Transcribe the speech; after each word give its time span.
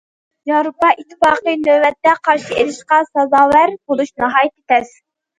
ياۋروپا 0.51 0.87
ئىتتىپاقى 0.93 1.51
نۆۋەتتە 1.65 2.13
قارشى 2.27 2.57
ئېلىشقا 2.61 2.99
سازاۋەر 3.09 3.75
بولۇشى 3.91 4.23
ناھايىتى 4.23 4.65
تەس. 4.73 4.91